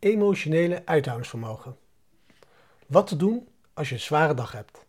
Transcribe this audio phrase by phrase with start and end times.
[0.00, 1.76] emotionele uithoudingsvermogen.
[2.86, 4.84] Wat te doen als je een zware dag hebt.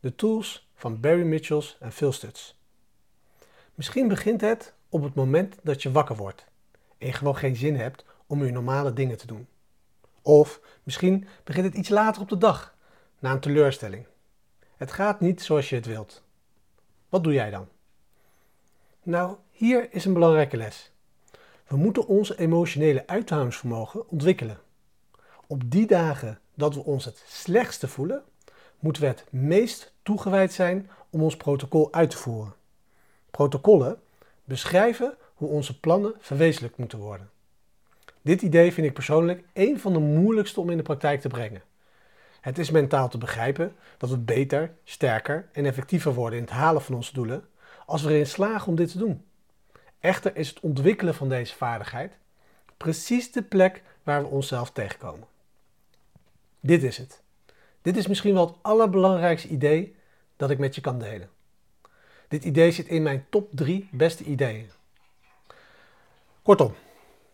[0.00, 2.54] De tools van Barry Mitchells en Phil Stutz.
[3.74, 6.44] Misschien begint het op het moment dat je wakker wordt
[6.98, 9.48] en je gewoon geen zin hebt om je normale dingen te doen.
[10.22, 12.76] Of misschien begint het iets later op de dag,
[13.18, 14.06] na een teleurstelling.
[14.76, 16.22] Het gaat niet zoals je het wilt.
[17.08, 17.68] Wat doe jij dan?
[19.02, 20.92] Nou, hier is een belangrijke les.
[21.70, 24.58] We moeten ons emotionele uithoudingsvermogen ontwikkelen.
[25.46, 28.22] Op die dagen dat we ons het slechtste voelen,
[28.78, 32.54] moeten we het meest toegewijd zijn om ons protocol uit te voeren.
[33.30, 33.98] Protocollen
[34.44, 37.30] beschrijven hoe onze plannen verwezenlijkt moeten worden.
[38.22, 41.62] Dit idee vind ik persoonlijk een van de moeilijkste om in de praktijk te brengen.
[42.40, 46.82] Het is mentaal te begrijpen dat we beter, sterker en effectiever worden in het halen
[46.82, 47.44] van onze doelen
[47.86, 49.24] als we erin slagen om dit te doen.
[50.00, 52.12] Echter is het ontwikkelen van deze vaardigheid
[52.76, 55.28] precies de plek waar we onszelf tegenkomen.
[56.60, 57.22] Dit is het.
[57.82, 59.96] Dit is misschien wel het allerbelangrijkste idee
[60.36, 61.30] dat ik met je kan delen.
[62.28, 64.70] Dit idee zit in mijn top 3 beste ideeën.
[66.42, 66.74] Kortom,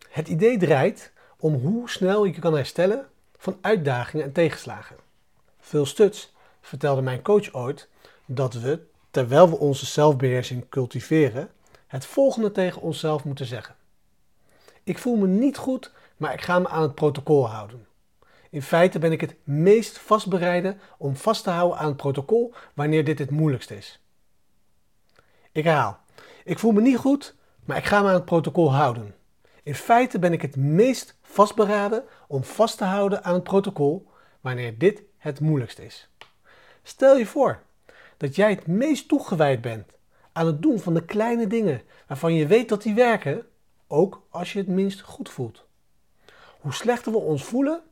[0.08, 4.97] het idee draait om hoe snel je kan herstellen van uitdagingen en tegenslagen.
[5.61, 6.28] Phil Stutz
[6.61, 7.89] vertelde mijn coach ooit
[8.25, 8.80] dat we,
[9.11, 11.51] terwijl we onze zelfbeheersing cultiveren,
[11.87, 13.75] het volgende tegen onszelf moeten zeggen.
[14.84, 17.87] Ik voel me niet goed, maar ik ga me aan het protocol houden.
[18.51, 23.05] In feite ben ik het meest vastbereide om vast te houden aan het protocol wanneer
[23.05, 24.01] dit het moeilijkst is.
[25.53, 25.98] Ik herhaal.
[26.45, 29.14] Ik voel me niet goed, maar ik ga me aan het protocol houden.
[29.62, 34.79] In feite ben ik het meest vastberaden om vast te houden aan het protocol wanneer
[34.79, 36.09] dit het moeilijkst is.
[36.83, 37.62] Stel je voor
[38.17, 39.95] dat jij het meest toegewijd bent
[40.37, 43.47] aan het doen van de kleine dingen waarvan je weet dat die werken,
[43.87, 45.65] ook als je het minst goed voelt.
[46.61, 47.83] Hoe slechter we ons voelen,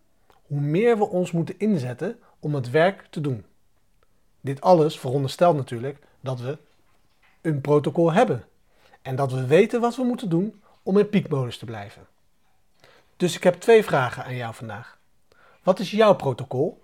[0.46, 3.44] hoe meer we ons moeten inzetten om het werk te doen.
[4.40, 6.58] Dit alles veronderstelt natuurlijk dat we
[7.40, 8.44] een protocol hebben
[9.02, 12.06] en dat we weten wat we moeten doen om in piekmodus te blijven.
[13.16, 14.98] Dus ik heb twee vragen aan jou vandaag.
[15.62, 16.82] Wat is jouw protocol?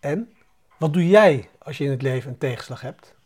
[0.00, 0.32] En
[0.76, 3.16] wat doe jij als je in het leven een tegenslag hebt?